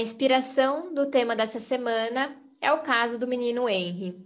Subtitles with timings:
[0.00, 4.16] A inspiração do tema dessa semana é o caso do menino Henry.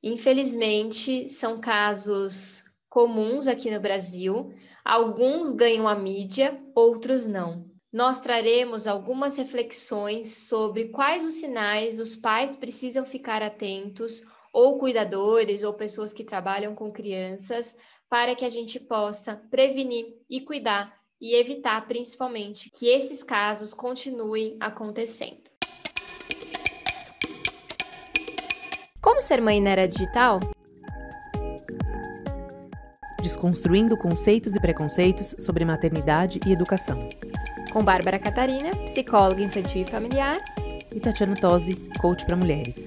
[0.00, 4.54] Infelizmente, são casos comuns aqui no Brasil.
[4.84, 7.64] Alguns ganham a mídia, outros não.
[7.92, 14.22] Nós traremos algumas reflexões sobre quais os sinais os pais precisam ficar atentos,
[14.52, 17.76] ou cuidadores, ou pessoas que trabalham com crianças,
[18.08, 24.56] para que a gente possa prevenir e cuidar e evitar, principalmente, que esses casos continuem
[24.60, 25.48] acontecendo.
[29.00, 30.38] Como ser mãe na era digital?
[33.22, 36.98] Desconstruindo conceitos e preconceitos sobre maternidade e educação.
[37.72, 40.38] Com Bárbara Catarina, psicóloga infantil e familiar.
[40.94, 42.86] E Tatiana Tosi, coach para mulheres.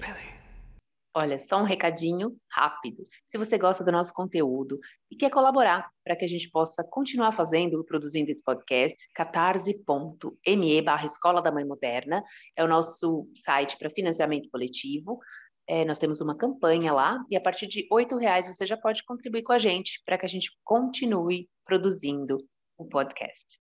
[1.14, 3.04] Olha, só um recadinho rápido.
[3.30, 4.78] Se você gosta do nosso conteúdo
[5.12, 11.06] e quer colaborar para que a gente possa continuar fazendo, produzindo esse podcast, catarse.me barra
[11.06, 12.24] Escola da Mãe Moderna
[12.56, 15.20] é o nosso site para financiamento coletivo.
[15.68, 19.04] É, nós temos uma campanha lá e a partir de R$ reais você já pode
[19.04, 22.38] contribuir com a gente para que a gente continue produzindo
[22.78, 23.60] o podcast.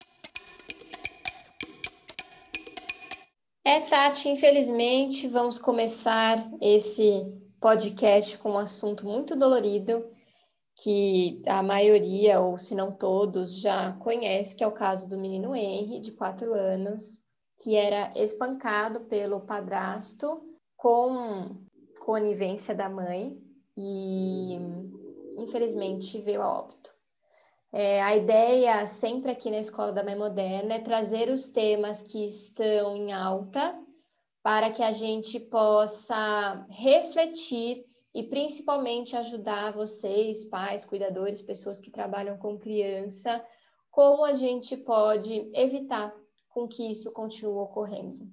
[3.67, 7.27] É, Tati, infelizmente vamos começar esse
[7.59, 10.05] podcast com um assunto muito dolorido
[10.81, 15.53] que a maioria, ou se não todos, já conhece, que é o caso do menino
[15.53, 17.21] Henry, de quatro anos,
[17.61, 20.39] que era espancado pelo padrasto
[20.77, 21.53] com
[22.05, 23.37] conivência da mãe
[23.77, 24.57] e
[25.39, 26.96] infelizmente veio a óbito.
[27.79, 32.25] É, a ideia sempre aqui na Escola da Mãe Moderna é trazer os temas que
[32.25, 33.71] estão em alta
[34.41, 42.35] para que a gente possa refletir e principalmente ajudar vocês, pais, cuidadores, pessoas que trabalham
[42.39, 43.45] com criança,
[43.91, 46.11] como a gente pode evitar
[46.49, 48.25] com que isso continue ocorrendo.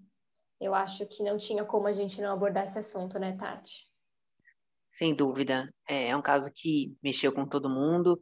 [0.58, 3.92] Eu acho que não tinha como a gente não abordar esse assunto, né, Tati?
[4.94, 5.68] Sem dúvida.
[5.86, 8.18] É, é um caso que mexeu com todo mundo.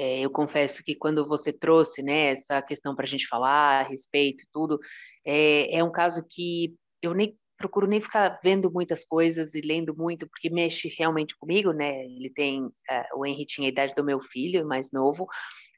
[0.00, 3.82] É, eu confesso que quando você trouxe né, essa questão para a gente falar a
[3.82, 4.78] respeito e tudo,
[5.26, 6.72] é, é um caso que
[7.02, 11.72] eu nem procuro nem ficar vendo muitas coisas e lendo muito, porque mexe realmente comigo,
[11.72, 12.04] né?
[12.04, 12.72] Ele tem, uh,
[13.16, 15.26] o Henry tinha a idade do meu filho, mais novo,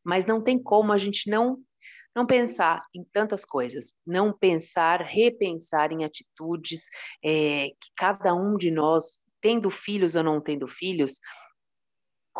[0.04, 1.56] mas não tem como a gente não
[2.14, 6.86] não pensar em tantas coisas, não pensar, repensar em atitudes
[7.24, 11.20] é, que cada um de nós, tendo filhos ou não tendo filhos,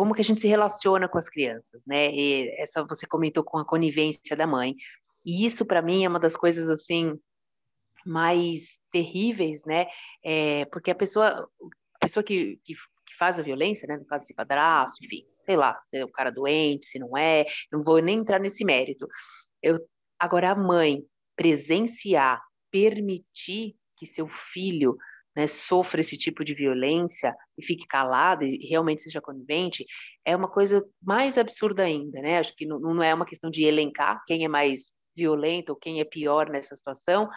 [0.00, 2.10] como que a gente se relaciona com as crianças, né?
[2.10, 4.74] E essa você comentou com a conivência da mãe.
[5.26, 7.20] E isso para mim é uma das coisas assim
[8.06, 9.88] mais terríveis, né?
[10.24, 11.46] É, porque a pessoa,
[11.96, 13.98] a pessoa que, que, que, faz a violência, né?
[13.98, 17.44] No caso de padrasto, enfim, sei lá, se é o cara doente, se não é,
[17.70, 19.06] não vou nem entrar nesse mérito.
[19.62, 19.76] Eu,
[20.18, 21.04] agora a mãe
[21.36, 24.96] presenciar, permitir que seu filho
[25.34, 29.84] né, sofra esse tipo de violência e fique calado e realmente seja conivente,
[30.24, 32.38] é uma coisa mais absurda ainda, né?
[32.38, 36.00] Acho que não, não é uma questão de elencar quem é mais violento ou quem
[36.00, 37.28] é pior nessa situação,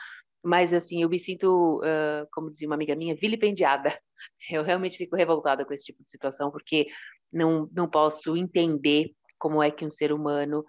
[0.44, 3.98] mas assim, eu me sinto, uh, como dizia uma amiga minha, vilipendiada.
[4.52, 6.88] Eu realmente fico revoltada com esse tipo de situação, porque
[7.32, 10.66] não, não posso entender como é que um ser humano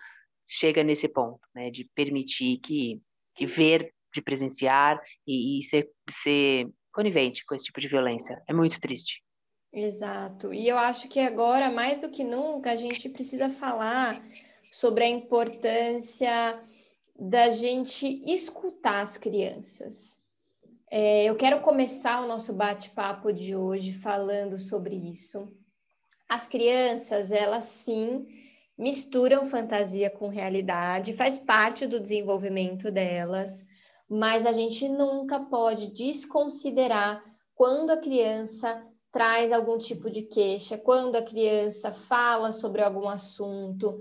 [0.47, 2.99] chega nesse ponto, né, de permitir que,
[3.37, 8.41] que ver, de presenciar e, e ser, ser conivente com esse tipo de violência.
[8.49, 9.23] É muito triste.
[9.73, 10.55] Exato.
[10.55, 14.23] E eu acho que agora, mais do que nunca, a gente precisa falar
[14.71, 16.61] sobre a importância
[17.19, 20.19] da gente escutar as crianças.
[20.91, 25.49] É, eu quero começar o nosso bate-papo de hoje falando sobre isso.
[26.29, 28.27] As crianças, elas sim
[28.79, 33.65] misturam fantasia com realidade, faz parte do desenvolvimento delas
[34.09, 37.23] mas a gente nunca pode desconsiderar
[37.55, 38.83] quando a criança
[39.13, 43.97] traz algum tipo de queixa, quando a criança fala sobre algum assunto,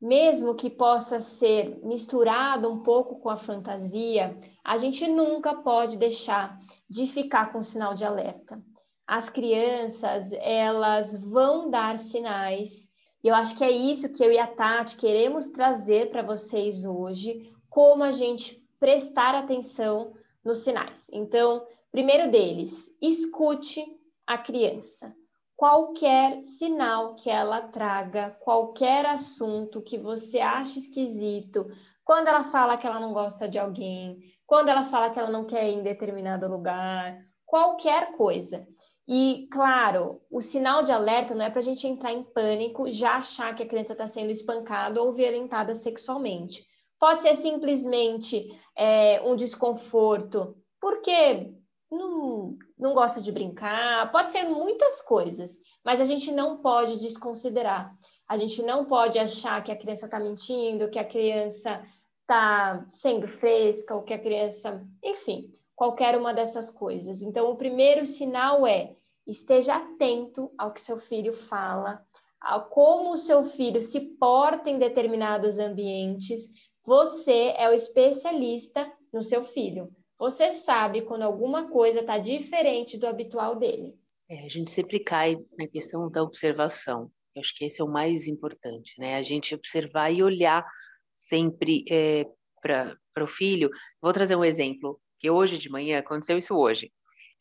[0.00, 6.54] mesmo que possa ser misturado um pouco com a fantasia, a gente nunca pode deixar
[6.88, 8.58] de ficar com sinal de alerta.
[9.06, 12.88] As crianças, elas vão dar sinais,
[13.24, 16.84] e eu acho que é isso que eu e a Tati queremos trazer para vocês
[16.84, 20.12] hoje, como a gente prestar atenção
[20.44, 21.08] nos sinais.
[21.12, 23.84] Então, primeiro deles, escute
[24.26, 25.12] a criança.
[25.56, 31.66] Qualquer sinal que ela traga, qualquer assunto que você acha esquisito,
[32.04, 34.16] quando ela fala que ela não gosta de alguém,
[34.46, 38.66] quando ela fala que ela não quer ir em determinado lugar, qualquer coisa.
[39.06, 43.16] E, claro, o sinal de alerta não é para a gente entrar em pânico, já
[43.16, 46.64] achar que a criança está sendo espancada ou violentada sexualmente.
[46.98, 48.44] Pode ser simplesmente
[48.76, 51.48] é, um desconforto porque
[51.90, 57.90] não, não gosta de brincar, pode ser muitas coisas, mas a gente não pode desconsiderar.
[58.28, 61.82] A gente não pode achar que a criança está mentindo, que a criança
[62.20, 64.84] está sendo fresca, ou que a criança.
[65.02, 67.22] Enfim, qualquer uma dessas coisas.
[67.22, 68.90] Então, o primeiro sinal é
[69.26, 72.02] esteja atento ao que seu filho fala,
[72.40, 76.50] a como o seu filho se porta em determinados ambientes.
[76.88, 79.86] Você é o especialista no seu filho.
[80.18, 83.92] Você sabe quando alguma coisa está diferente do habitual dele.
[84.30, 87.10] É, a gente sempre cai na questão da observação.
[87.34, 89.16] Eu acho que esse é o mais importante, né?
[89.16, 90.66] A gente observar e olhar
[91.12, 92.24] sempre é,
[92.62, 93.68] para o filho.
[94.00, 96.90] Vou trazer um exemplo que hoje de manhã aconteceu isso hoje.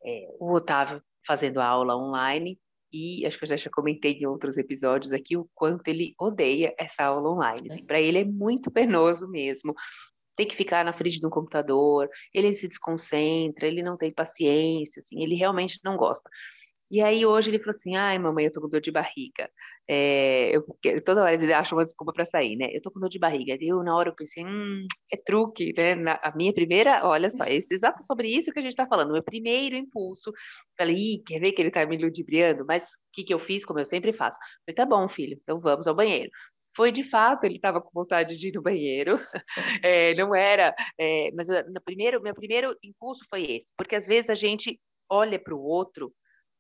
[0.06, 2.60] É, o Otávio fazendo a aula online
[2.98, 7.04] e acho que eu já comentei em outros episódios aqui o quanto ele odeia essa
[7.04, 7.70] aula online.
[7.70, 9.74] Assim, Para ele é muito penoso mesmo.
[10.36, 15.00] Tem que ficar na frente de um computador, ele se desconcentra, ele não tem paciência,
[15.00, 16.30] assim, ele realmente não gosta.
[16.90, 19.50] E aí hoje ele falou assim, ai mamãe, eu tô com dor de barriga.
[19.90, 20.66] É, eu,
[21.04, 22.70] toda hora ele acha uma desculpa para sair, né?
[22.72, 23.58] Eu tô com dor de barriga.
[23.60, 25.96] Eu na hora eu pensei, hum, é truque, né?
[25.96, 29.12] Na, a minha primeira, olha só, é exato sobre isso que a gente tá falando.
[29.14, 30.32] Meu primeiro impulso,
[30.78, 32.66] falei, Ih, quer ver que ele tá me ludibriando?
[32.66, 34.40] Mas o que que eu fiz, como eu sempre faço?
[34.66, 36.30] Falei, tá bom, filho, então vamos ao banheiro
[36.76, 39.18] foi de fato, ele estava com vontade de ir no banheiro,
[39.84, 44.30] é, não era, é, mas no primeiro, meu primeiro impulso foi esse, porque às vezes
[44.30, 44.80] a gente
[45.10, 46.14] olha para o outro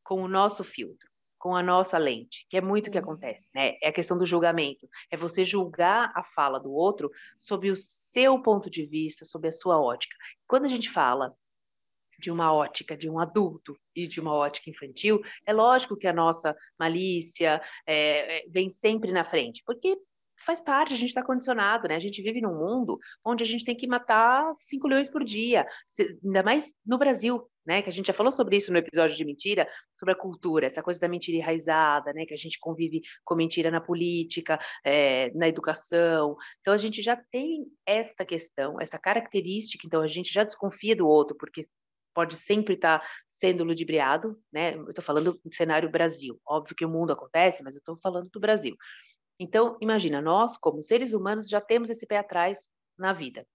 [0.07, 1.06] com o nosso filtro,
[1.38, 3.04] com a nossa lente, que é muito o que uhum.
[3.04, 3.75] acontece, né?
[3.83, 4.88] É a questão do julgamento.
[5.12, 9.51] É você julgar a fala do outro sob o seu ponto de vista, sob a
[9.51, 10.15] sua ótica.
[10.48, 11.36] Quando a gente fala
[12.18, 16.13] de uma ótica de um adulto e de uma ótica infantil, é lógico que a
[16.13, 19.98] nossa malícia é, é vem sempre na frente, porque
[20.45, 21.95] faz parte, a gente está condicionado, né?
[21.95, 25.68] A gente vive num mundo onde a gente tem que matar 5 leões por dia,
[26.24, 27.81] ainda mais no Brasil, né?
[27.81, 29.68] Que a gente já falou sobre isso no episódio de mentira,
[30.00, 32.25] sobre a cultura, essa coisa da mentira enraizada, né?
[32.25, 36.38] Que a gente convive com mentira na política, é, na educação.
[36.62, 41.08] Então a gente já tem esta questão, essa característica, então a gente já desconfia do
[41.08, 41.62] outro, porque
[42.16, 44.75] pode sempre estar tá sendo ludibriado, né?
[44.75, 46.40] Eu estou falando do cenário Brasil.
[46.48, 48.75] Óbvio que o mundo acontece, mas eu estou falando do Brasil.
[49.40, 53.46] Então, imagina, nós, como seres humanos, já temos esse pé atrás na vida.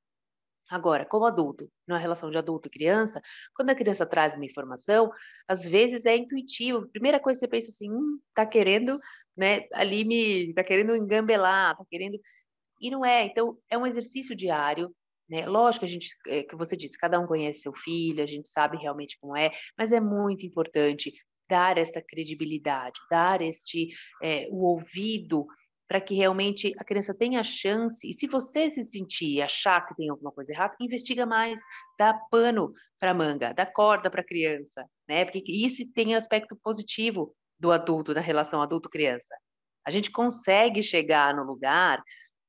[0.73, 3.21] Agora, como adulto, numa relação de adulto e criança,
[3.55, 5.11] quando a criança traz uma informação,
[5.47, 6.89] às vezes é intuitivo.
[6.89, 8.99] Primeira coisa que você pensa assim, hum, tá querendo,
[9.37, 12.19] né, ali me, tá querendo engambelar, tá querendo...
[12.81, 13.27] E não é.
[13.27, 14.91] Então, é um exercício diário,
[15.29, 15.47] né?
[15.47, 18.79] Lógico a gente, é, que você disse, cada um conhece seu filho, a gente sabe
[18.79, 21.13] realmente como é, mas é muito importante
[21.51, 23.91] dar esta credibilidade, dar este,
[24.23, 25.47] é, o ouvido
[25.93, 28.09] para que realmente a criança tenha a chance.
[28.09, 31.61] E se você se sentir achar que tem alguma coisa errada, investiga mais,
[31.99, 35.27] dá pano para manga, dá corda para a criança, né?
[35.27, 39.37] Porque isso tem aspecto positivo do adulto, da relação adulto-criança.
[39.87, 42.03] A gente consegue chegar no lugar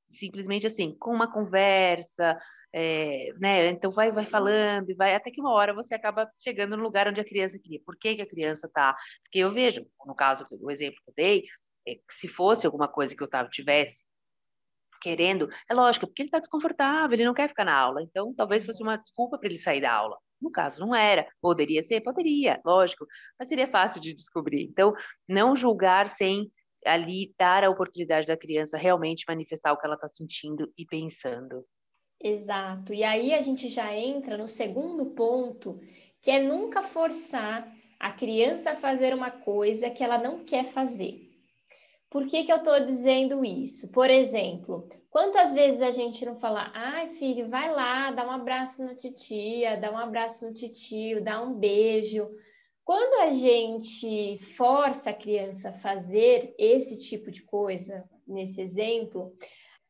[0.07, 2.39] simplesmente assim, com uma conversa,
[2.73, 3.67] é, né?
[3.67, 7.09] Então vai, vai falando e vai até que uma hora você acaba chegando no lugar
[7.09, 7.81] onde a criança queria.
[7.85, 8.95] Por que, que a criança está?
[9.23, 11.43] Porque eu vejo, no caso, o exemplo que eu dei,
[12.09, 14.03] se fosse alguma coisa que o Otávio tivesse
[15.01, 18.65] querendo, é lógico, porque ele está desconfortável, ele não quer ficar na aula, então talvez
[18.65, 20.17] fosse uma desculpa para ele sair da aula.
[20.41, 21.27] No caso, não era.
[21.41, 22.01] Poderia ser?
[22.01, 23.05] Poderia, lógico,
[23.37, 24.63] mas seria fácil de descobrir.
[24.63, 24.93] Então,
[25.27, 26.51] não julgar sem
[26.85, 31.65] ali dar a oportunidade da criança realmente manifestar o que ela está sentindo e pensando.
[32.21, 32.93] Exato.
[32.93, 35.79] E aí a gente já entra no segundo ponto,
[36.21, 37.65] que é nunca forçar
[37.99, 41.32] a criança a fazer uma coisa que ela não quer fazer.
[42.13, 43.87] Por que, que eu estou dizendo isso?
[43.87, 48.85] Por exemplo, quantas vezes a gente não fala, ai filho, vai lá, dá um abraço
[48.85, 52.29] no titia, dá um abraço no titio, dá um beijo.
[52.85, 59.35] Quando a gente força a criança a fazer esse tipo de coisa, nesse exemplo,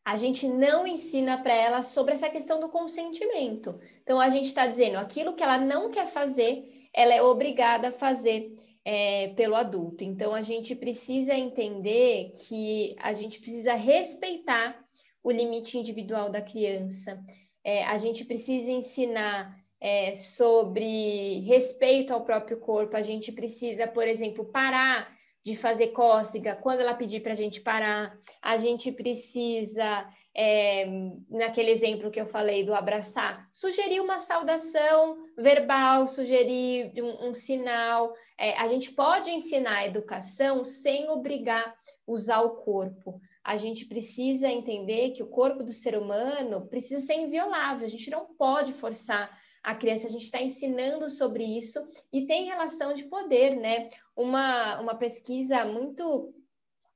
[0.05, 3.77] a gente não ensina para ela sobre essa questão do consentimento.
[4.01, 7.91] Então, a gente está dizendo aquilo que ela não quer fazer, ela é obrigada a
[7.91, 10.03] fazer é, pelo adulto.
[10.03, 14.75] Então, a gente precisa entender que a gente precisa respeitar
[15.23, 17.17] o limite individual da criança.
[17.63, 22.97] É, a gente precisa ensinar é, sobre respeito ao próprio corpo.
[22.97, 25.09] A gente precisa, por exemplo, parar
[25.45, 28.13] de fazer cócega quando ela pedir para a gente parar.
[28.41, 30.85] A gente precisa é,
[31.29, 38.13] naquele exemplo que eu falei do abraçar, sugerir uma saudação verbal, sugerir um, um sinal.
[38.37, 41.73] É, a gente pode ensinar a educação sem obrigar a
[42.07, 43.19] usar o corpo.
[43.43, 48.09] A gente precisa entender que o corpo do ser humano precisa ser inviolável, a gente
[48.09, 49.29] não pode forçar
[49.61, 51.79] a criança, a gente está ensinando sobre isso
[52.11, 53.89] e tem relação de poder, né?
[54.15, 56.33] Uma, uma pesquisa muito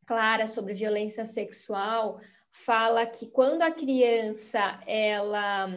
[0.05, 2.19] clara sobre violência sexual
[2.65, 5.69] fala que quando a criança ela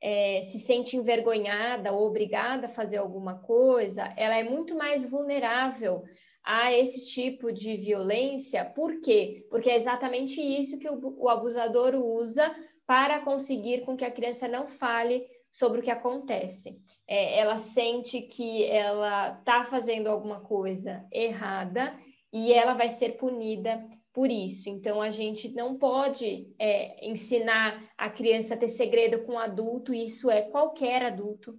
[0.00, 6.02] é, se sente envergonhada ou obrigada a fazer alguma coisa, ela é muito mais vulnerável
[6.42, 8.64] a esse tipo de violência.
[8.64, 9.46] Por quê?
[9.50, 12.50] Porque é exatamente isso que o, o abusador usa
[12.86, 16.76] para conseguir com que a criança não fale sobre o que acontece.
[17.06, 21.92] É, ela sente que ela está fazendo alguma coisa errada
[22.32, 23.78] e ela vai ser punida
[24.12, 24.68] por isso.
[24.68, 30.30] Então, a gente não pode é, ensinar a criança a ter segredo com adulto, isso
[30.30, 31.54] é qualquer adulto.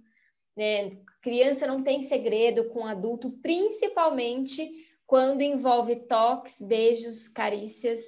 [0.56, 0.92] Né?
[1.22, 4.70] Criança não tem segredo com adulto, principalmente
[5.06, 8.00] quando envolve toques, beijos, carícias.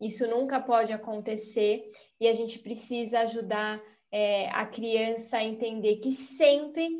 [0.00, 1.84] Isso nunca pode acontecer
[2.20, 3.80] e a gente precisa ajudar
[4.10, 6.90] é, a criança a entender que sempre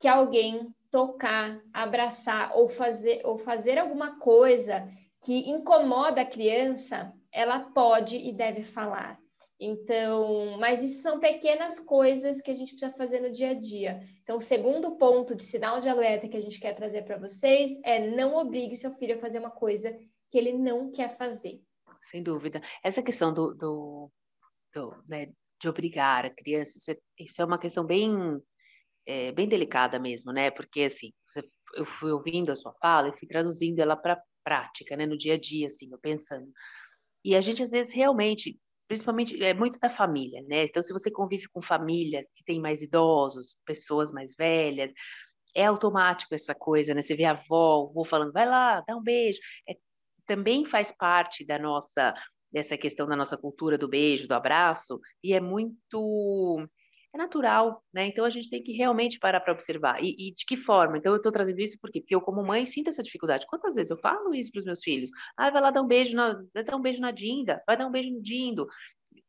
[0.00, 4.86] que alguém tocar, abraçar ou fazer, ou fazer alguma coisa
[5.22, 9.16] que incomoda a criança, ela pode e deve falar.
[9.64, 14.00] Então, mas isso são pequenas coisas que a gente precisa fazer no dia a dia.
[14.24, 17.80] Então, o segundo ponto de sinal de alerta que a gente quer trazer para vocês
[17.84, 19.96] é não obrigue seu filho a fazer uma coisa
[20.30, 21.60] que ele não quer fazer.
[22.00, 22.60] Sem dúvida.
[22.82, 24.10] Essa questão do, do,
[24.74, 25.28] do né,
[25.60, 28.10] de obrigar a criança, isso é, isso é uma questão bem,
[29.06, 30.50] é, bem delicada mesmo, né?
[30.50, 31.40] Porque, assim, você,
[31.76, 35.06] eu fui ouvindo a sua fala e fui traduzindo ela para prática, né?
[35.06, 36.50] No dia a dia, assim, eu pensando.
[37.24, 38.58] E a gente, às vezes, realmente,
[38.88, 40.64] principalmente, é muito da família, né?
[40.64, 44.92] Então, se você convive com famílias que têm mais idosos, pessoas mais velhas,
[45.54, 47.02] é automático essa coisa, né?
[47.02, 49.38] Você vê a avó, o avô falando, vai lá, dá um beijo.
[49.68, 49.74] É,
[50.26, 52.14] também faz parte da nossa
[52.52, 56.68] dessa questão da nossa cultura do beijo, do abraço, e é muito
[57.14, 58.06] é natural, né?
[58.06, 60.02] Então a gente tem que realmente parar para observar.
[60.02, 60.96] E, e, de que forma?
[60.96, 62.00] Então eu estou trazendo isso por quê?
[62.00, 63.46] porque eu, como mãe, sinto essa dificuldade.
[63.46, 65.10] Quantas vezes eu falo isso para os meus filhos?
[65.36, 67.90] Ah, vai lá dar um beijo, na, dar um beijo na Dinda, vai dar um
[67.90, 68.66] beijo no Dindo.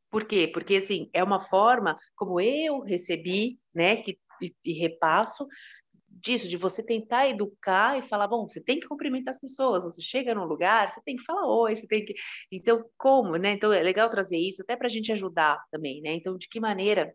[0.09, 0.47] Por quê?
[0.47, 3.97] Porque assim é uma forma como eu recebi, né?
[3.97, 5.47] Que e, e repasso
[6.07, 10.01] disso, de você tentar educar e falar, bom, você tem que cumprimentar as pessoas, você
[10.01, 12.13] chega num lugar, você tem que falar oi, você tem que.
[12.51, 13.51] Então, como, né?
[13.51, 16.13] Então, é legal trazer isso até para a gente ajudar também, né?
[16.13, 17.13] Então, de que maneira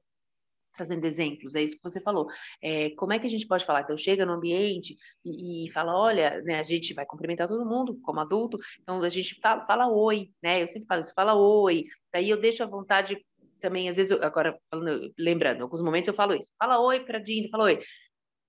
[0.79, 2.27] trazendo exemplos, é isso que você falou.
[2.63, 3.83] É, como é que a gente pode falar?
[3.83, 7.99] Então, chega no ambiente e, e, fala, olha, né, a gente vai cumprimentar todo mundo
[8.03, 10.63] como adulto, então a gente fala, fala oi, né?
[10.63, 11.85] Eu sempre falo isso, fala oi.
[12.13, 13.19] Daí eu deixo à vontade
[13.61, 17.01] também, às vezes, eu, agora, falando, lembrando, em alguns momentos eu falo isso, fala oi
[17.01, 17.81] para Dinda, fala oi.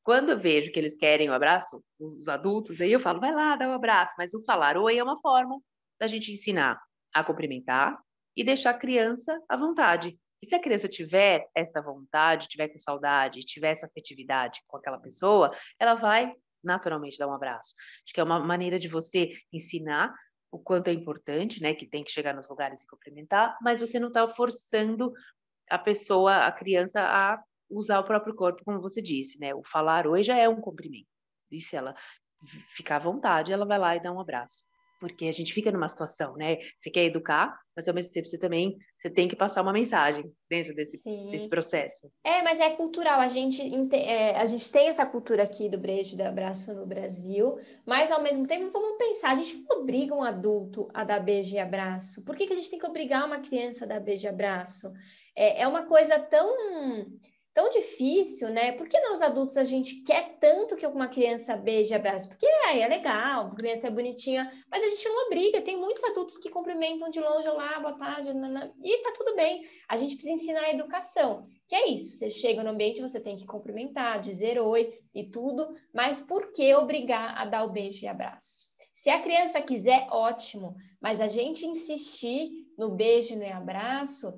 [0.04, 3.34] Quando eu vejo que eles querem o um abraço, os adultos, aí eu falo, vai
[3.34, 4.14] lá, dá o um abraço.
[4.18, 5.60] Mas o falar oi é uma forma
[6.00, 6.80] da gente ensinar
[7.14, 8.00] a cumprimentar
[8.36, 10.18] e deixar a criança à vontade.
[10.42, 14.98] E se a criança tiver esta vontade, tiver com saudade, tiver essa afetividade com aquela
[14.98, 17.74] pessoa, ela vai naturalmente dar um abraço.
[18.06, 20.14] Acho que é uma maneira de você ensinar
[20.52, 24.00] o quanto é importante, né, que tem que chegar nos lugares e cumprimentar, mas você
[24.00, 25.14] não está forçando
[25.70, 29.54] a pessoa, a criança, a usar o próprio corpo, como você disse, né?
[29.54, 31.08] O falar oi já é um cumprimento.
[31.52, 31.96] E se ela
[32.76, 34.64] ficar à vontade, ela vai lá e dá um abraço.
[35.00, 36.58] Porque a gente fica numa situação, né?
[36.78, 40.30] Você quer educar, mas ao mesmo tempo você também você tem que passar uma mensagem
[40.50, 41.02] dentro desse,
[41.32, 42.12] desse processo.
[42.24, 43.22] É, mas é cultural.
[43.22, 43.62] A gente,
[43.96, 48.22] é, a gente tem essa cultura aqui do beijo do abraço no Brasil, mas ao
[48.22, 52.26] mesmo tempo, vamos pensar, a gente não obriga um adulto a dar beijo e abraço.
[52.26, 54.92] Por que, que a gente tem que obrigar uma criança a dar beijo e abraço?
[55.34, 56.54] É, é uma coisa tão
[57.54, 58.72] tão difícil, né?
[58.72, 62.28] Por que nós adultos a gente quer tanto que uma criança beije e abrace?
[62.28, 65.62] Porque é, é legal, a criança é bonitinha, mas a gente não obriga.
[65.62, 69.68] Tem muitos adultos que cumprimentam de longe, olá, boa tarde, nanana, e tá tudo bem.
[69.88, 72.14] A gente precisa ensinar a educação, que é isso.
[72.14, 76.74] Você chega no ambiente, você tem que cumprimentar, dizer oi e tudo, mas por que
[76.76, 78.70] obrigar a dar o beijo e abraço?
[78.94, 84.34] Se a criança quiser, ótimo, mas a gente insistir no beijo e no abraço,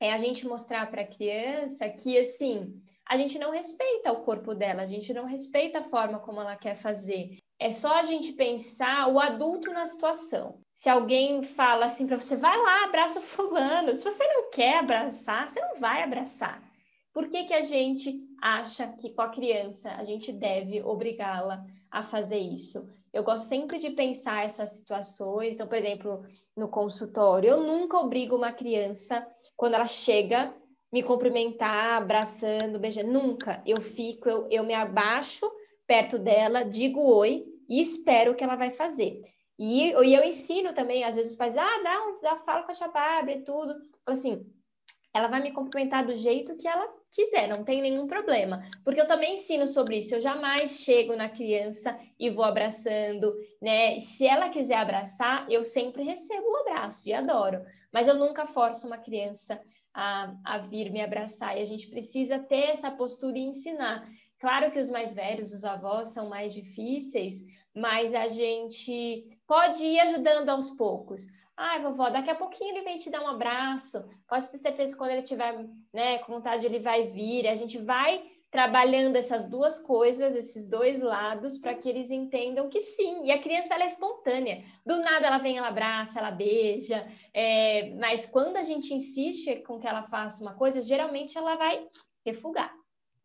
[0.00, 2.72] é a gente mostrar para a criança que, assim,
[3.08, 6.56] a gente não respeita o corpo dela, a gente não respeita a forma como ela
[6.56, 7.38] quer fazer.
[7.58, 10.54] É só a gente pensar o adulto na situação.
[10.72, 13.92] Se alguém fala assim para você, vai lá, abraça o fulano.
[13.92, 16.62] Se você não quer abraçar, você não vai abraçar.
[17.12, 22.04] Por que, que a gente acha que com a criança a gente deve obrigá-la a
[22.04, 22.86] fazer isso?
[23.12, 25.54] Eu gosto sempre de pensar essas situações.
[25.54, 26.22] Então, por exemplo,
[26.56, 30.52] no consultório, eu nunca obrigo uma criança quando ela chega,
[30.92, 33.10] me cumprimentar, abraçando, beijando.
[33.10, 33.62] Nunca.
[33.66, 35.50] Eu fico, eu, eu me abaixo
[35.86, 39.20] perto dela, digo oi e espero que ela vai fazer.
[39.58, 42.70] E, e eu ensino também, às vezes os pais, ah, dá um, dá, fala com
[42.70, 43.74] a Chapabre e tudo.
[44.06, 44.40] Assim,
[45.12, 48.62] ela vai me cumprimentar do jeito que ela quiser, não tem nenhum problema.
[48.84, 50.14] Porque eu também ensino sobre isso.
[50.14, 53.98] Eu jamais chego na criança e vou abraçando, né?
[54.00, 57.60] Se ela quiser abraçar, eu sempre recebo um abraço e adoro.
[57.92, 59.60] Mas eu nunca forço uma criança
[59.94, 61.56] a, a vir me abraçar.
[61.56, 64.06] E a gente precisa ter essa postura e ensinar.
[64.38, 67.42] Claro que os mais velhos, os avós, são mais difíceis,
[67.74, 71.26] mas a gente pode ir ajudando aos poucos.
[71.60, 74.08] Ai, vovó, daqui a pouquinho ele vem te dar um abraço.
[74.28, 77.48] Pode ter certeza que quando ele tiver né, com vontade, ele vai vir.
[77.48, 82.80] A gente vai trabalhando essas duas coisas, esses dois lados, para que eles entendam que
[82.80, 83.24] sim.
[83.24, 84.62] E a criança ela é espontânea.
[84.86, 87.04] Do nada ela vem, ela abraça, ela beija.
[87.34, 91.88] É, mas quando a gente insiste com que ela faça uma coisa, geralmente ela vai
[92.24, 92.72] refugar.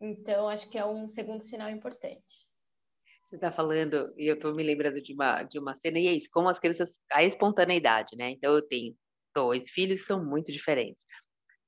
[0.02, 2.48] Então, acho que é um segundo sinal importante.
[3.34, 6.14] Você está falando, e eu estou me lembrando de uma, de uma cena, e é
[6.14, 8.30] isso, como as crianças, a espontaneidade, né?
[8.30, 8.96] Então, eu tenho
[9.34, 11.04] dois filhos são muito diferentes.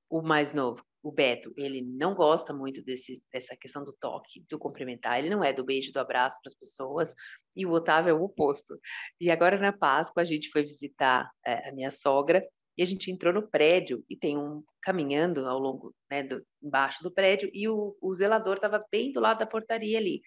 [0.07, 4.59] O mais novo, o Beto, ele não gosta muito desse, dessa questão do toque, do
[4.59, 7.15] cumprimentar, ele não é do beijo, do abraço para as pessoas,
[7.55, 8.79] e o Otávio é o oposto.
[9.19, 13.09] E agora, na Páscoa, a gente foi visitar é, a minha sogra, e a gente
[13.09, 17.67] entrou no prédio, e tem um caminhando ao longo, né, do, embaixo do prédio, e
[17.67, 20.21] o, o zelador estava bem do lado da portaria ali.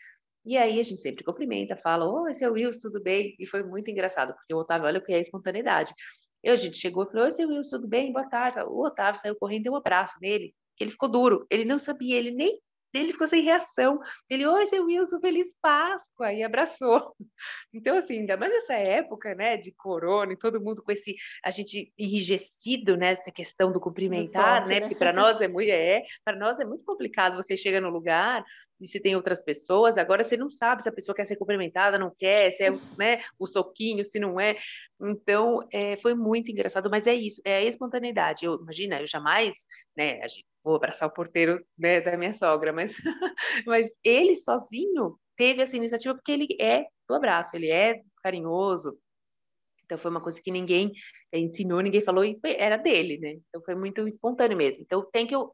[0.49, 3.37] E aí a gente sempre cumprimenta, fala, oi, seu Wilson, tudo bem?
[3.39, 5.93] E foi muito engraçado, porque o Otávio, olha o que é a espontaneidade.
[6.43, 8.11] Eu, a gente chegou e falou, oi, seu Wilson, tudo bem?
[8.11, 8.59] Boa tarde.
[8.61, 12.31] O Otávio saiu correndo, deu um abraço nele, ele ficou duro, ele não sabia, ele
[12.31, 12.59] nem
[12.93, 14.01] ele ficou sem reação.
[14.29, 17.15] Ele, oi, seu Wilson, feliz Páscoa, e abraçou.
[17.73, 21.15] Então, assim, ainda mais nessa época, né, de corona, e todo mundo com esse,
[21.45, 25.47] a gente enrijecido, né, essa questão do cumprimentar, toque, né, né, porque para nós é
[25.47, 28.43] muito, é, para nós é muito complicado, você chega no lugar,
[28.81, 31.99] e se tem outras pessoas, agora você não sabe se a pessoa quer ser cumprimentada,
[31.99, 34.57] não quer, se é né, o soquinho, se não é.
[35.01, 38.45] Então, é, foi muito engraçado, mas é isso, é a espontaneidade.
[38.47, 39.55] Eu, imagina, eu jamais,
[39.97, 42.95] né, a gente, vou abraçar o porteiro né, da minha sogra, mas,
[43.67, 48.99] mas ele sozinho teve essa iniciativa porque ele é do abraço, ele é carinhoso.
[49.85, 50.93] Então, foi uma coisa que ninguém
[51.33, 53.39] ensinou, ninguém falou, e foi, era dele, né?
[53.49, 54.83] Então, foi muito espontâneo mesmo.
[54.83, 55.51] Então, tem que uh,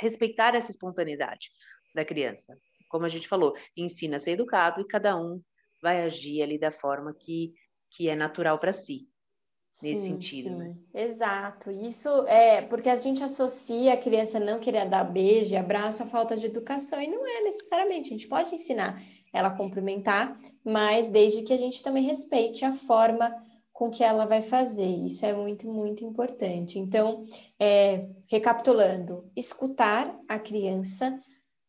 [0.00, 1.50] respeitar essa espontaneidade
[1.94, 2.56] da criança.
[2.88, 5.42] Como a gente falou, ensina a ser educado e cada um
[5.82, 7.50] vai agir ali da forma que,
[7.94, 9.06] que é natural para si.
[9.82, 10.54] Nesse sim, sentido, sim.
[10.56, 10.74] né?
[10.94, 11.70] Exato.
[11.70, 16.06] Isso é porque a gente associa a criança não querer dar beijo e abraço à
[16.06, 18.08] falta de educação, e não é necessariamente.
[18.08, 19.00] A gente pode ensinar
[19.32, 20.34] ela a cumprimentar,
[20.64, 23.30] mas desde que a gente também respeite a forma
[23.76, 24.86] com que ela vai fazer.
[24.86, 26.78] Isso é muito, muito importante.
[26.78, 27.26] Então,
[27.60, 31.20] é, recapitulando, escutar a criança,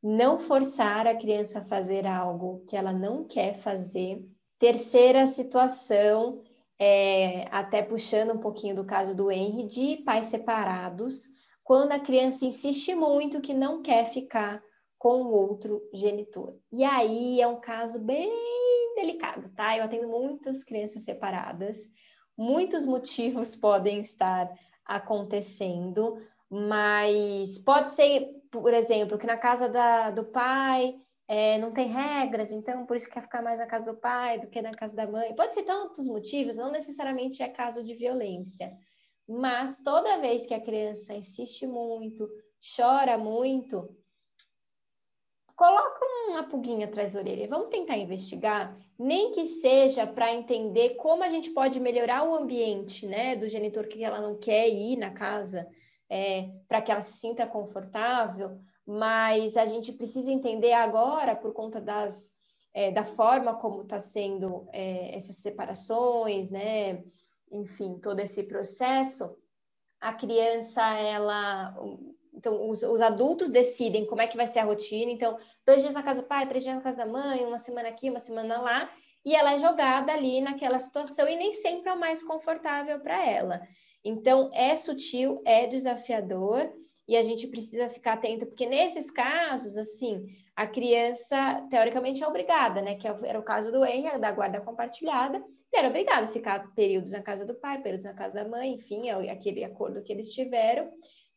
[0.01, 4.17] não forçar a criança a fazer algo que ela não quer fazer.
[4.57, 6.39] Terceira situação,
[6.79, 11.29] é, até puxando um pouquinho do caso do Henry, de pais separados,
[11.63, 14.61] quando a criança insiste muito que não quer ficar
[14.97, 16.53] com o outro genitor.
[16.71, 18.31] E aí é um caso bem
[18.95, 19.77] delicado, tá?
[19.77, 21.89] Eu atendo muitas crianças separadas,
[22.37, 24.49] muitos motivos podem estar
[24.85, 26.17] acontecendo,
[26.49, 30.93] mas pode ser por exemplo, que na casa da, do pai
[31.27, 34.47] é, não tem regras, então por isso quer ficar mais na casa do pai do
[34.47, 35.35] que na casa da mãe.
[35.35, 38.71] Pode ser tantos motivos, não necessariamente é caso de violência.
[39.27, 42.25] Mas toda vez que a criança insiste muito,
[42.75, 43.85] chora muito,
[45.53, 47.47] coloca uma pulguinha atrás da orelha.
[47.47, 53.05] Vamos tentar investigar, nem que seja para entender como a gente pode melhorar o ambiente,
[53.05, 55.67] né, do genitor que ela não quer ir na casa
[56.09, 58.49] é, para que ela se sinta confortável,
[58.87, 62.31] mas a gente precisa entender agora, por conta das,
[62.73, 67.03] é, da forma como está sendo é, essas separações, né?
[67.51, 69.29] enfim, todo esse processo,
[69.99, 71.73] a criança, ela.
[72.33, 75.11] Então, os, os adultos decidem como é que vai ser a rotina.
[75.11, 77.89] Então, dois dias na casa do pai, três dias na casa da mãe, uma semana
[77.89, 78.89] aqui, uma semana lá,
[79.25, 83.25] e ela é jogada ali naquela situação e nem sempre é o mais confortável para
[83.27, 83.59] ela.
[84.05, 86.69] Então, é sutil, é desafiador
[87.07, 92.81] e a gente precisa ficar atento, porque nesses casos, assim, a criança, teoricamente, é obrigada,
[92.81, 92.95] né?
[92.95, 95.41] Que é era o caso do Henry, da guarda compartilhada,
[95.73, 99.09] era obrigado a ficar períodos na casa do pai, períodos na casa da mãe, enfim,
[99.09, 100.89] é aquele acordo que eles tiveram.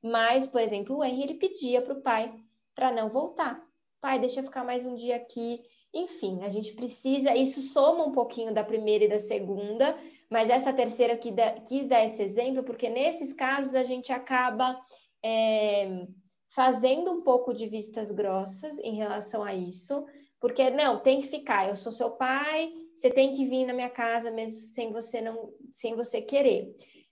[0.02, 2.32] Mas, por exemplo, o Henry, ele pedia para o pai
[2.74, 3.60] para não voltar.
[4.00, 5.60] Pai, deixa eu ficar mais um dia aqui.
[5.92, 9.94] Enfim, a gente precisa, isso soma um pouquinho da primeira e da segunda,
[10.30, 11.32] mas essa terceira que
[11.66, 14.80] quis dar esse exemplo, porque nesses casos a gente acaba
[15.22, 16.06] é,
[16.54, 20.04] fazendo um pouco de vistas grossas em relação a isso,
[20.40, 23.90] porque não, tem que ficar, eu sou seu pai, você tem que vir na minha
[23.90, 26.66] casa mesmo sem você não, sem você querer.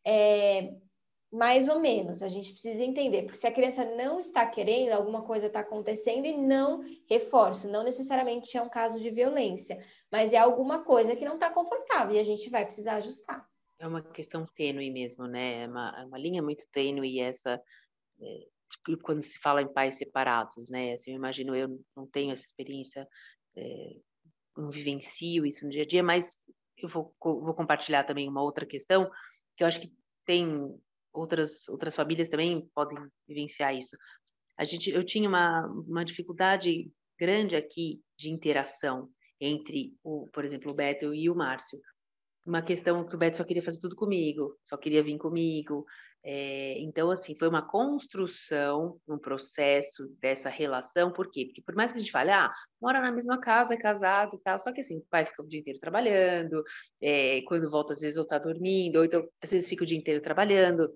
[0.04, 0.70] É,
[1.30, 5.22] mais ou menos, a gente precisa entender, porque se a criança não está querendo, alguma
[5.22, 9.78] coisa está acontecendo e não reforço, não necessariamente é um caso de violência,
[10.10, 13.44] mas é alguma coisa que não está confortável e a gente vai precisar ajustar.
[13.78, 15.64] É uma questão tênue mesmo, né?
[15.64, 17.60] É uma, é uma linha muito tênue essa é,
[19.02, 20.94] quando se fala em pais separados, né?
[20.94, 23.06] Assim, eu imagino, eu não tenho essa experiência,
[23.56, 23.96] é,
[24.56, 26.38] não vivencio isso no dia a dia, mas
[26.76, 29.10] eu vou, vou compartilhar também uma outra questão
[29.56, 29.92] que eu acho que
[30.24, 30.46] tem
[31.12, 33.96] outras outras famílias também podem vivenciar isso.
[34.56, 40.70] A gente, eu tinha uma, uma dificuldade grande aqui de interação entre o, por exemplo,
[40.70, 41.80] o Beto e o Márcio.
[42.48, 45.84] Uma questão que o Beto só queria fazer tudo comigo, só queria vir comigo,
[46.24, 51.44] é, então, assim, foi uma construção, um processo dessa relação, por quê?
[51.44, 54.40] Porque por mais que a gente fale, ah, mora na mesma casa, é casado e
[54.40, 56.64] tal, só que assim, o pai fica o dia inteiro trabalhando,
[57.02, 59.98] é, quando volta, às vezes, ou tá dormindo, ou então, às vezes, fica o dia
[59.98, 60.90] inteiro trabalhando,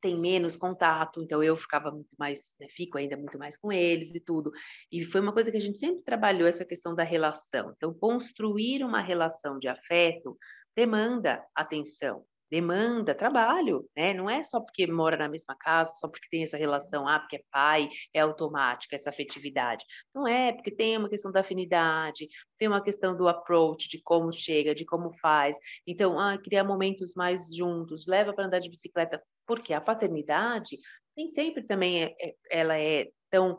[0.00, 4.14] tem menos contato, então eu ficava muito mais, né, fico ainda muito mais com eles
[4.14, 4.52] e tudo.
[4.92, 7.72] E foi uma coisa que a gente sempre trabalhou, essa questão da relação.
[7.76, 10.36] Então, construir uma relação de afeto
[10.76, 14.12] demanda atenção, demanda trabalho, né?
[14.14, 17.36] Não é só porque mora na mesma casa, só porque tem essa relação, ah, porque
[17.36, 19.84] é pai, é automática essa afetividade.
[20.14, 24.32] Não é, porque tem uma questão da afinidade, tem uma questão do approach, de como
[24.32, 25.58] chega, de como faz.
[25.86, 30.78] Então, ah, criar momentos mais juntos, leva para andar de bicicleta, porque a paternidade
[31.16, 33.58] nem sempre também é, é ela é tão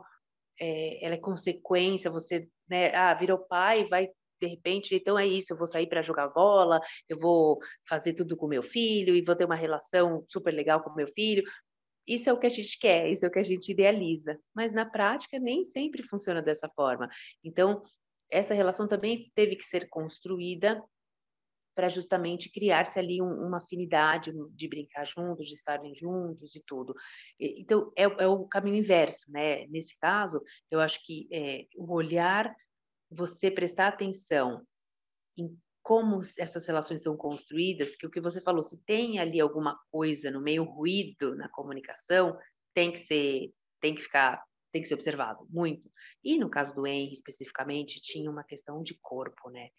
[0.59, 5.53] é, ela é consequência, você, né, ah, virou pai, vai de repente, então é isso,
[5.53, 9.35] eu vou sair para jogar bola, eu vou fazer tudo com meu filho e vou
[9.35, 11.43] ter uma relação super legal com meu filho.
[12.07, 14.71] Isso é o que a gente quer, isso é o que a gente idealiza, mas
[14.71, 17.09] na prática nem sempre funciona dessa forma.
[17.43, 17.83] Então,
[18.31, 20.81] essa relação também teve que ser construída
[21.77, 26.95] para justamente criar-se ali um, uma afinidade de brincar juntos, de estarem juntos e tudo.
[27.39, 29.67] Então, é, é, o caminho inverso, né?
[29.67, 32.51] Nesse caso, eu acho que é, o olhar
[33.09, 34.65] você prestar atenção
[35.37, 39.79] em como essas relações são construídas, porque o que você falou, se tem ali alguma
[39.89, 42.37] coisa no meio ruído na comunicação,
[42.73, 45.89] tem que ser, tem que ficar, tem que ser observado muito.
[46.21, 49.69] E no caso do Henry especificamente, tinha uma questão de corpo, né?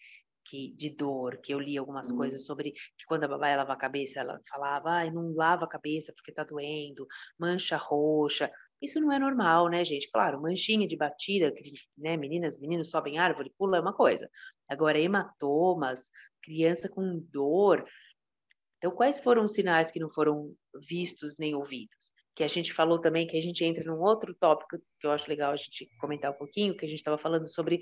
[0.46, 2.16] Que, de dor, que eu li algumas uhum.
[2.16, 5.68] coisas sobre que quando a babá lava a cabeça, ela falava, ai, não lava a
[5.68, 7.06] cabeça porque tá doendo,
[7.38, 8.50] mancha roxa.
[8.80, 10.10] Isso não é normal, né, gente?
[10.10, 11.52] Claro, manchinha de batida,
[11.96, 14.30] né, meninas, meninos sobem árvore, pula é uma coisa.
[14.68, 16.10] Agora, hematomas,
[16.42, 17.84] criança com dor.
[18.78, 20.54] Então, quais foram os sinais que não foram
[20.88, 22.12] vistos nem ouvidos?
[22.36, 25.28] Que a gente falou também que a gente entra num outro tópico que eu acho
[25.28, 27.80] legal a gente comentar um pouquinho, que a gente estava falando sobre,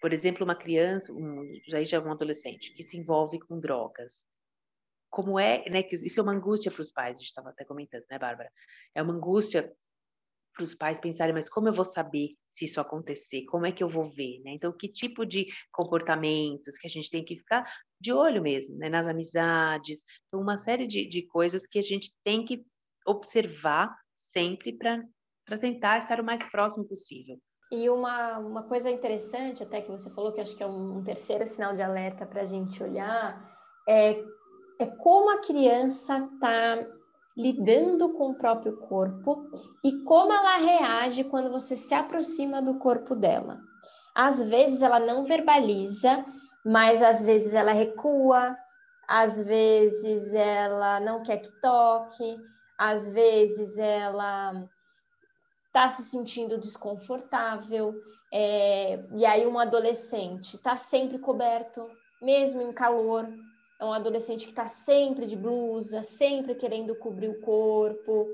[0.00, 4.26] por exemplo, uma criança, um, já já um adolescente, que se envolve com drogas
[5.10, 7.64] como é, né, que isso é uma angústia para os pais, a gente estava até
[7.64, 8.50] comentando, né, Bárbara?
[8.94, 9.72] É uma angústia
[10.58, 13.44] para os pais pensarem, mas como eu vou saber se isso acontecer?
[13.44, 14.40] Como é que eu vou ver?
[14.40, 14.50] Né?
[14.50, 17.64] Então, que tipo de comportamentos que a gente tem que ficar
[18.00, 18.88] de olho mesmo, né?
[18.88, 22.64] nas amizades, então, uma série de, de coisas que a gente tem que
[23.06, 27.38] observar sempre para tentar estar o mais próximo possível.
[27.70, 31.46] E uma, uma coisa interessante, até que você falou, que acho que é um, terceiro
[31.46, 33.40] sinal de alerta para a gente olhar,
[33.88, 34.24] é,
[34.80, 36.97] é como a criança está
[37.38, 39.48] lidando com o próprio corpo
[39.84, 43.60] e como ela reage quando você se aproxima do corpo dela.
[44.12, 46.24] Às vezes ela não verbaliza,
[46.66, 48.56] mas às vezes ela recua,
[49.08, 52.36] às vezes ela não quer que toque,
[52.76, 54.68] às vezes ela
[55.68, 57.94] está se sentindo desconfortável.
[58.32, 61.88] É, e aí, um adolescente está sempre coberto,
[62.20, 63.28] mesmo em calor,
[63.80, 68.26] é um adolescente que está sempre de blusa, sempre querendo cobrir o corpo.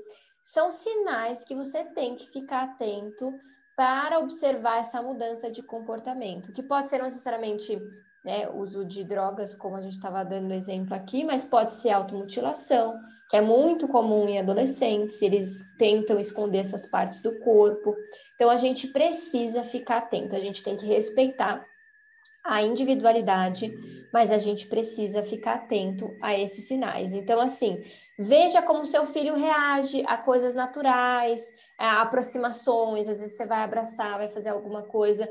[0.43, 3.31] São sinais que você tem que ficar atento
[3.75, 7.77] para observar essa mudança de comportamento, que pode ser não necessariamente
[8.23, 12.99] né, uso de drogas, como a gente estava dando exemplo aqui, mas pode ser automutilação,
[13.29, 17.95] que é muito comum em adolescentes, eles tentam esconder essas partes do corpo.
[18.33, 21.63] Então a gente precisa ficar atento, a gente tem que respeitar
[22.45, 23.73] a individualidade,
[24.13, 27.13] mas a gente precisa ficar atento a esses sinais.
[27.13, 27.83] Então, assim,
[28.17, 34.17] veja como seu filho reage a coisas naturais, a aproximações, às vezes você vai abraçar,
[34.17, 35.27] vai fazer alguma coisa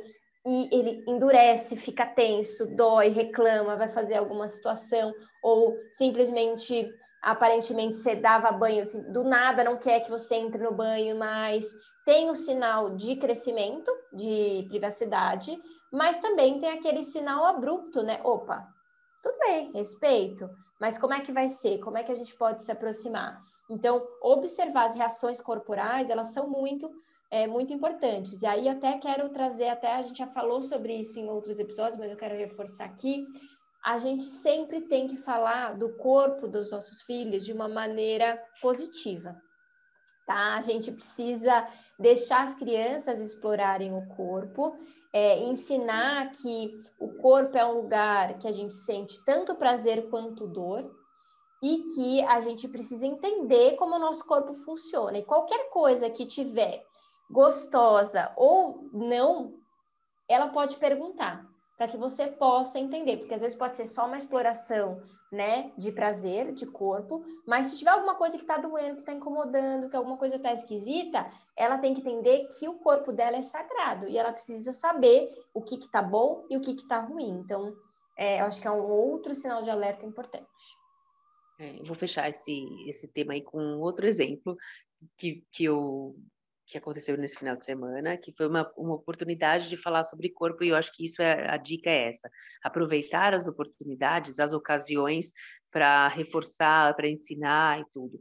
[0.47, 8.15] e ele endurece, fica tenso, dói, reclama, vai fazer alguma situação, ou simplesmente, aparentemente, você
[8.15, 11.65] dava banho, assim, do nada não quer que você entre no banho mais.
[12.05, 15.59] Tem o sinal de crescimento, de privacidade,
[15.93, 18.21] mas também tem aquele sinal abrupto, né?
[18.25, 18.69] Opa,
[19.23, 21.79] tudo bem, respeito, mas como é que vai ser?
[21.79, 23.41] Como é que a gente pode se aproximar?
[23.71, 26.91] Então, observar as reações corporais, elas são muito
[27.31, 28.43] é, muito importantes.
[28.43, 31.99] E aí até quero trazer, até a gente já falou sobre isso em outros episódios,
[31.99, 33.27] mas eu quero reforçar aqui.
[33.85, 39.37] A gente sempre tem que falar do corpo dos nossos filhos de uma maneira positiva,
[40.25, 40.55] tá?
[40.55, 41.67] A gente precisa
[41.99, 44.77] deixar as crianças explorarem o corpo,
[45.13, 50.47] é, ensinar que o corpo é um lugar que a gente sente tanto prazer quanto
[50.47, 50.91] dor,
[51.65, 55.17] e que a gente precisa entender como o nosso corpo funciona.
[55.17, 56.85] E qualquer coisa que tiver
[57.31, 59.55] gostosa ou não,
[60.29, 64.17] ela pode perguntar para que você possa entender, porque às vezes pode ser só uma
[64.17, 69.01] exploração, né, de prazer, de corpo, mas se tiver alguma coisa que está doendo, que
[69.01, 73.37] está incomodando, que alguma coisa está esquisita, ela tem que entender que o corpo dela
[73.37, 77.41] é sagrado e ela precisa saber o que está bom e o que está ruim.
[77.41, 77.75] Então,
[78.17, 80.47] é, eu acho que é um outro sinal de alerta importante.
[81.59, 84.57] É, eu vou fechar esse, esse tema aí com outro exemplo
[85.17, 86.17] que, que eu
[86.67, 90.65] que aconteceu nesse final de semana, que foi uma, uma oportunidade de falar sobre corpo,
[90.65, 92.31] e eu acho que isso é a dica é essa:
[92.63, 95.33] aproveitar as oportunidades, as ocasiões
[95.71, 98.19] para reforçar, para ensinar e tudo.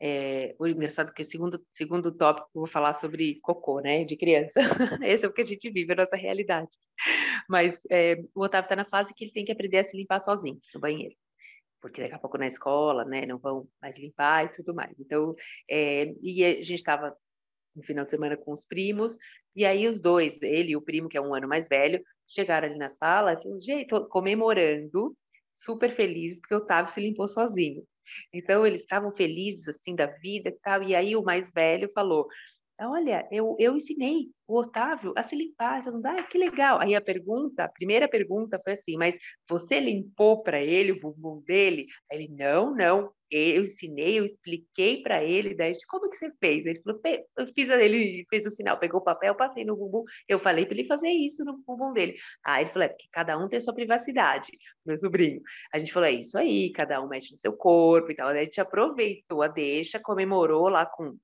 [0.00, 4.16] É, o engraçado é que o segundo, segundo tópico vou falar sobre cocô, né, de
[4.16, 4.60] criança.
[5.04, 6.70] Esse é o que a gente vive, a nossa realidade.
[7.48, 10.20] Mas é, o Otávio está na fase que ele tem que aprender a se limpar
[10.20, 11.14] sozinho no banheiro
[11.84, 14.98] porque daqui a pouco na escola, né, não vão mais limpar e tudo mais.
[14.98, 15.34] Então,
[15.70, 17.14] é, e a gente estava
[17.74, 19.16] no final de semana com os primos,
[19.54, 22.68] e aí os dois, ele e o primo, que é um ano mais velho, chegaram
[22.68, 25.16] ali na sala e jeito, comemorando,
[25.54, 27.84] super felizes, porque o Otávio se limpou sozinho.
[28.32, 32.26] Então, eles estavam felizes, assim, da vida e tal, e aí o mais velho falou,
[32.80, 36.80] olha, eu, eu ensinei o Otávio a se limpar, todo mundo, ah, que legal.
[36.80, 39.16] Aí a pergunta, a primeira pergunta foi assim, mas
[39.48, 41.86] você limpou para ele o bumbum dele?
[42.10, 46.66] Aí ele, não, não, eu ensinei, eu expliquei para ele, daí, como que você fez?
[46.66, 47.00] Ele falou,
[47.38, 50.74] eu fiz, ele fez o sinal, pegou o papel, passei no bumbum, eu falei para
[50.78, 52.16] ele fazer isso no bumbum dele.
[52.44, 54.52] Aí ele falou, é porque cada um tem sua privacidade,
[54.84, 55.40] meu sobrinho.
[55.72, 58.28] A gente falou, é isso aí, cada um mexe no seu corpo e tal.
[58.28, 61.16] Daí a gente aproveitou a deixa, comemorou lá com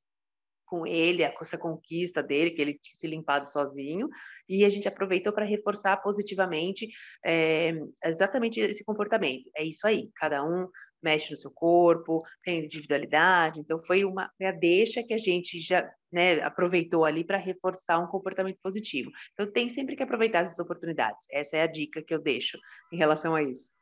[0.70, 4.08] com ele, essa conquista dele, que ele tinha se limpado sozinho,
[4.48, 6.88] e a gente aproveitou para reforçar positivamente
[7.24, 7.72] é,
[8.04, 9.50] exatamente esse comportamento.
[9.56, 10.68] É isso aí, cada um
[11.02, 15.58] mexe no seu corpo, tem individualidade, então foi uma foi a deixa que a gente
[15.58, 19.10] já né, aproveitou ali para reforçar um comportamento positivo.
[19.32, 21.26] Então tem sempre que aproveitar essas oportunidades.
[21.30, 22.58] Essa é a dica que eu deixo
[22.92, 23.72] em relação a isso.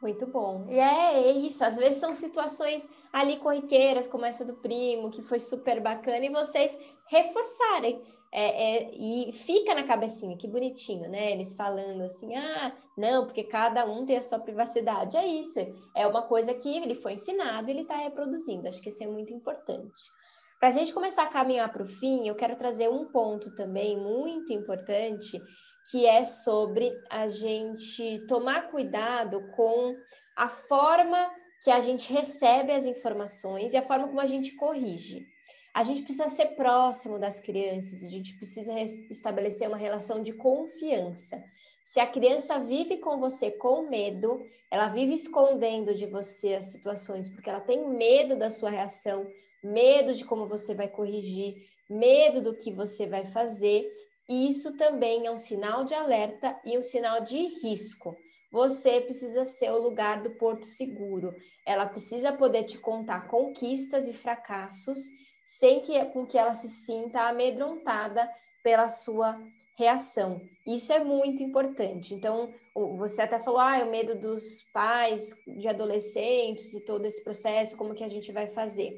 [0.00, 0.66] Muito bom.
[0.68, 5.22] E é, é, isso, às vezes são situações ali corriqueiras, como essa do primo, que
[5.22, 8.00] foi super bacana, e vocês reforçarem.
[8.30, 11.32] É, é, e fica na cabecinha, que bonitinho, né?
[11.32, 15.16] Eles falando assim, ah, não, porque cada um tem a sua privacidade.
[15.16, 15.58] É isso,
[15.96, 18.68] é uma coisa que ele foi ensinado e ele está reproduzindo.
[18.68, 20.12] Acho que isso é muito importante.
[20.60, 23.96] Para a gente começar a caminhar para o fim, eu quero trazer um ponto também
[23.96, 25.40] muito importante,
[25.90, 29.96] que é sobre a gente tomar cuidado com
[30.36, 31.30] a forma
[31.62, 35.26] que a gente recebe as informações e a forma como a gente corrige.
[35.74, 38.78] A gente precisa ser próximo das crianças, a gente precisa
[39.10, 41.42] estabelecer uma relação de confiança.
[41.84, 47.30] Se a criança vive com você com medo, ela vive escondendo de você as situações
[47.30, 49.26] porque ela tem medo da sua reação,
[49.62, 51.54] medo de como você vai corrigir,
[51.88, 53.90] medo do que você vai fazer,
[54.28, 58.16] isso também é um sinal de alerta e um sinal de risco.
[58.50, 61.34] Você precisa ser o lugar do porto seguro.
[61.66, 64.98] Ela precisa poder te contar conquistas e fracassos
[65.44, 68.28] sem que com que ela se sinta amedrontada
[68.62, 69.40] pela sua
[69.78, 70.42] reação.
[70.66, 72.14] Isso é muito importante.
[72.14, 77.76] Então, você até falou, ah, o medo dos pais, de adolescentes e todo esse processo,
[77.76, 78.92] como que a gente vai fazer?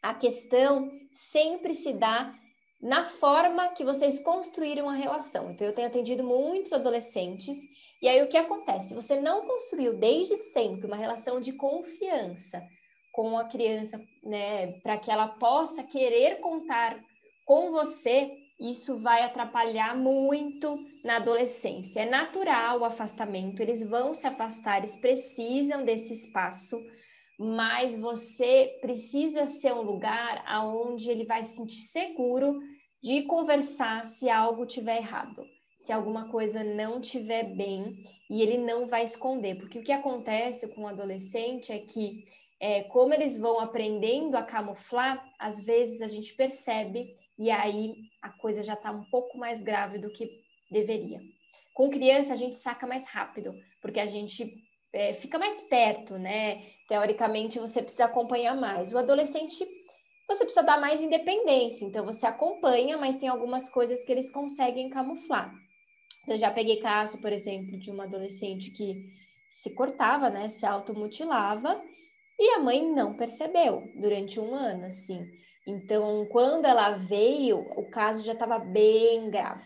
[0.00, 2.34] A questão sempre se dá
[2.84, 5.50] na forma que vocês construíram a relação.
[5.50, 7.56] Então, eu tenho atendido muitos adolescentes,
[8.02, 8.88] e aí o que acontece?
[8.88, 12.62] Se você não construiu desde sempre uma relação de confiança
[13.10, 17.02] com a criança, né, para que ela possa querer contar
[17.46, 22.00] com você, isso vai atrapalhar muito na adolescência.
[22.00, 26.78] É natural o afastamento, eles vão se afastar, eles precisam desse espaço,
[27.38, 32.60] mas você precisa ser um lugar aonde ele vai se sentir seguro
[33.04, 38.86] de conversar se algo tiver errado, se alguma coisa não tiver bem, e ele não
[38.86, 42.24] vai esconder, porque o que acontece com o adolescente é que,
[42.58, 48.30] é, como eles vão aprendendo a camuflar, às vezes a gente percebe e aí a
[48.30, 50.40] coisa já está um pouco mais grave do que
[50.70, 51.20] deveria.
[51.74, 54.64] Com criança a gente saca mais rápido, porque a gente
[54.94, 56.62] é, fica mais perto, né?
[56.88, 58.94] Teoricamente, você precisa acompanhar mais.
[58.94, 59.66] O adolescente,
[60.28, 61.84] você precisa dar mais independência.
[61.84, 65.54] Então, você acompanha, mas tem algumas coisas que eles conseguem camuflar.
[66.26, 69.04] Eu já peguei caso, por exemplo, de uma adolescente que
[69.48, 70.48] se cortava, né?
[70.48, 71.82] Se automutilava.
[72.38, 75.30] E a mãe não percebeu durante um ano, assim.
[75.66, 79.64] Então, quando ela veio, o caso já estava bem grave.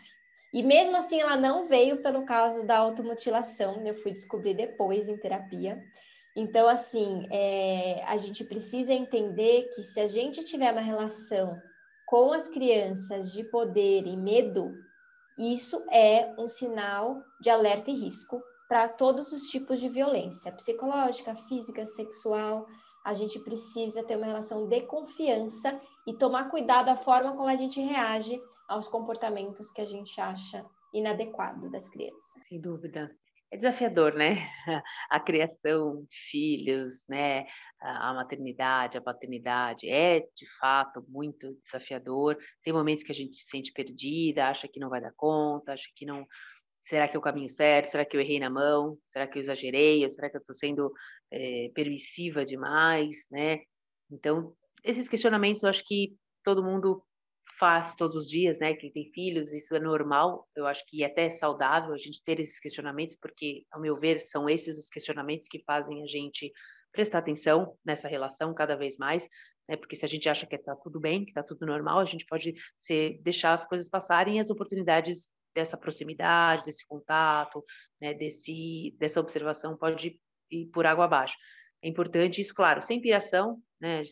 [0.52, 5.16] E mesmo assim, ela não veio pelo caso da automutilação, eu fui descobrir depois em
[5.16, 5.82] terapia.
[6.40, 11.60] Então, assim, é, a gente precisa entender que se a gente tiver uma relação
[12.06, 14.72] com as crianças de poder e medo,
[15.36, 21.34] isso é um sinal de alerta e risco para todos os tipos de violência psicológica,
[21.34, 22.68] física, sexual.
[23.04, 27.56] A gente precisa ter uma relação de confiança e tomar cuidado da forma como a
[27.56, 32.44] gente reage aos comportamentos que a gente acha inadequado das crianças.
[32.48, 33.10] Sem dúvida.
[33.50, 34.34] É desafiador, né?
[35.10, 37.46] A criação de filhos, né?
[37.80, 42.36] A maternidade, a paternidade é de fato muito desafiador.
[42.62, 45.88] Tem momentos que a gente se sente perdida, acha que não vai dar conta, acha
[45.96, 46.26] que não.
[46.84, 47.86] Será que é o caminho certo?
[47.86, 48.98] Será que eu errei na mão?
[49.06, 50.08] Será que eu exagerei?
[50.10, 50.92] será que eu estou sendo
[51.30, 53.60] é, permissiva demais, né?
[54.10, 57.02] Então, esses questionamentos eu acho que todo mundo
[57.58, 58.74] faz todos os dias, né?
[58.74, 60.48] Quem tem filhos, isso é normal.
[60.56, 64.20] Eu acho que é até saudável a gente ter esses questionamentos, porque, ao meu ver,
[64.20, 66.52] são esses os questionamentos que fazem a gente
[66.92, 69.28] prestar atenção nessa relação cada vez mais,
[69.68, 69.76] né?
[69.76, 72.24] Porque se a gente acha que está tudo bem, que está tudo normal, a gente
[72.26, 77.64] pode ser, deixar as coisas passarem e as oportunidades dessa proximidade, desse contato,
[78.00, 78.14] né?
[78.14, 80.18] Desse, dessa observação pode
[80.50, 81.36] ir por água abaixo.
[81.82, 84.02] É importante isso, claro, sem piração, né?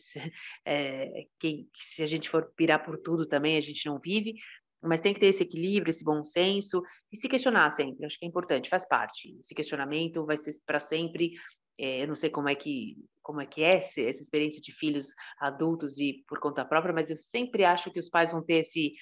[0.65, 1.25] É,
[1.73, 4.35] se a gente for pirar por tudo também, a gente não vive,
[4.81, 8.05] mas tem que ter esse equilíbrio, esse bom senso e se questionar sempre.
[8.05, 9.37] Acho que é importante, faz parte.
[9.39, 11.31] Esse questionamento vai ser para sempre.
[11.77, 15.09] É, eu não sei como é que como é que é essa experiência de filhos
[15.37, 18.93] adultos e por conta própria, mas eu sempre acho que os pais vão ter esse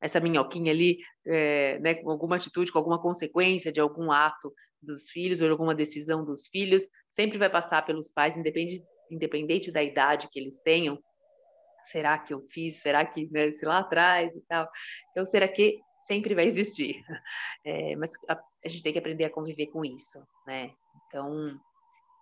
[0.00, 4.52] essa minhoquinha ali, é, né, com alguma atitude, com alguma consequência de algum ato
[4.82, 9.72] dos filhos ou de alguma decisão dos filhos, sempre vai passar pelos pais, independente, independente
[9.72, 10.98] da idade que eles tenham.
[11.84, 12.80] Será que eu fiz?
[12.80, 14.68] Será que, né, lá atrás e tal?
[15.10, 17.02] Então, será que sempre vai existir?
[17.66, 20.70] É, mas a, a gente tem que aprender a conviver com isso, né?
[21.06, 21.58] Então,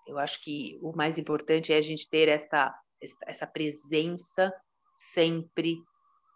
[0.07, 2.73] eu acho que o mais importante é a gente ter essa,
[3.27, 4.55] essa presença
[4.95, 5.83] sempre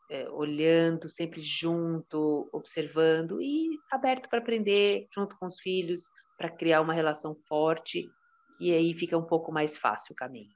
[0.09, 6.03] é, olhando, sempre junto, observando e aberto para aprender junto com os filhos,
[6.37, 8.13] para criar uma relação forte,
[8.61, 10.51] e aí fica um pouco mais fácil o caminho.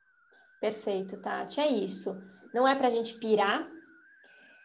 [0.61, 1.61] Perfeito, Tati.
[1.61, 2.23] É isso.
[2.53, 3.69] Não é para a gente pirar,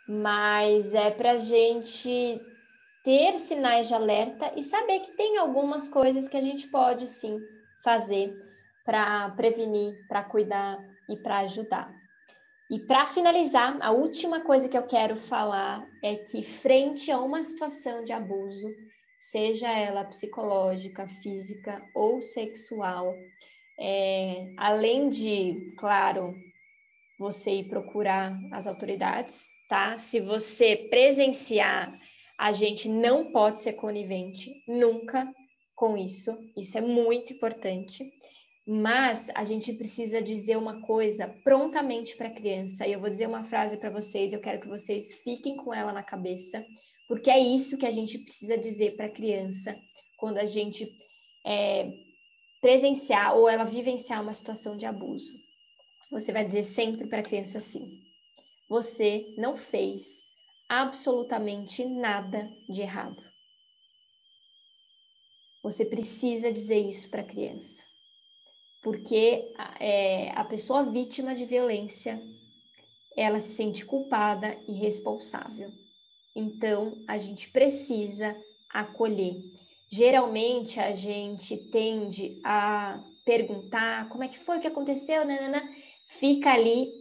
[0.08, 2.41] mas é para a gente
[3.04, 7.39] ter sinais de alerta e saber que tem algumas coisas que a gente pode sim
[7.84, 8.36] fazer
[8.84, 11.94] para prevenir, para cuidar e para ajudar.
[12.69, 17.43] E para finalizar, a última coisa que eu quero falar é que, frente a uma
[17.43, 18.73] situação de abuso,
[19.19, 23.15] seja ela psicológica, física ou sexual,
[23.80, 26.36] é, além de, claro,
[27.19, 29.97] você ir procurar as autoridades, tá?
[29.97, 31.97] Se você presenciar,
[32.38, 35.32] a gente não pode ser conivente, nunca
[35.75, 38.12] com isso, isso é muito importante.
[38.67, 42.88] Mas a gente precisa dizer uma coisa prontamente para a criança.
[42.88, 45.93] E eu vou dizer uma frase para vocês, eu quero que vocês fiquem com ela
[45.93, 46.65] na cabeça,
[47.08, 49.80] porque é isso que a gente precisa dizer para a criança
[50.17, 50.91] quando a gente
[51.45, 51.91] é,
[52.60, 55.36] presenciar ou ela vivenciar uma situação de abuso.
[56.10, 58.01] Você vai dizer sempre para a criança assim:
[58.67, 60.23] você não fez
[60.67, 63.23] absolutamente nada de errado.
[65.62, 67.86] Você precisa dizer isso para a criança
[68.86, 72.21] porque é, a pessoa vítima de violência
[73.17, 75.71] ela se sente culpada e responsável.
[76.36, 79.41] Então, a gente precisa acolher.
[79.91, 85.67] Geralmente, a gente tende a perguntar como é que foi, o que aconteceu, nanana,
[86.06, 86.91] fica ali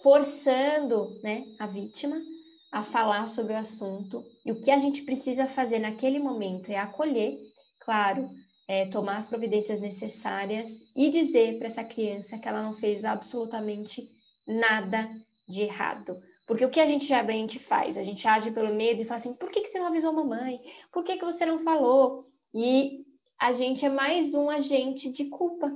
[0.00, 2.22] forçando né, a vítima
[2.70, 4.24] a falar sobre o assunto.
[4.44, 7.36] E o que a gente precisa fazer naquele momento é acolher,
[7.80, 8.30] claro,
[8.68, 14.08] é, tomar as providências necessárias e dizer para essa criança que ela não fez absolutamente
[14.46, 15.08] nada
[15.48, 16.16] de errado.
[16.46, 17.98] Porque o que a gente geralmente faz?
[17.98, 20.14] A gente age pelo medo e fala assim: por que, que você não avisou a
[20.14, 20.60] mamãe?
[20.92, 22.24] Por que, que você não falou?
[22.54, 23.04] E
[23.38, 25.70] a gente é mais um agente de culpa,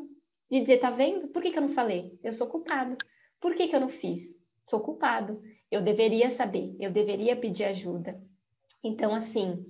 [0.51, 1.29] de dizer: tá vendo?
[1.29, 2.19] Por que, que eu não falei?
[2.23, 2.97] Eu sou culpado.
[3.41, 4.37] Por que, que eu não fiz?
[4.69, 5.41] Sou culpado.
[5.71, 8.21] Eu deveria saber, eu deveria pedir ajuda.
[8.83, 9.65] Então, assim,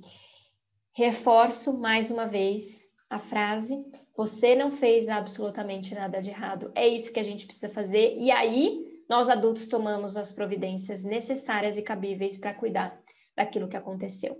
[0.95, 3.77] reforço mais uma vez a frase:
[4.17, 6.71] Você não fez absolutamente nada de errado.
[6.77, 8.17] É isso que a gente precisa fazer.
[8.17, 12.97] E aí, nós adultos tomamos as providências necessárias e cabíveis para cuidar
[13.37, 14.37] daquilo que aconteceu.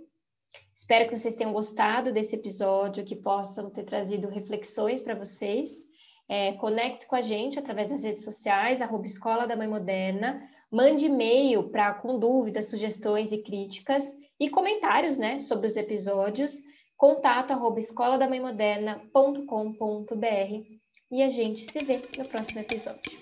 [0.73, 5.91] Espero que vocês tenham gostado desse episódio, que possam ter trazido reflexões para vocês.
[6.29, 10.41] É, Conecte-se com a gente através das redes sociais, arroba Escola da Mãe Moderna.
[10.71, 16.63] Mande e-mail para com dúvidas, sugestões e críticas e comentários né, sobre os episódios.
[17.01, 20.65] Contato arroba escoladamãemoderna.com.br
[21.11, 23.19] e a gente se vê no próximo episódio.